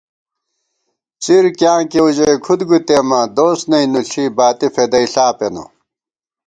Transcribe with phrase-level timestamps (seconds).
[1.23, 5.63] څِر کیاں کېؤ ژَئی کھُد گُوتېماں، دوس نئ نُوݪی، باتی فېدئیݪا پېنہ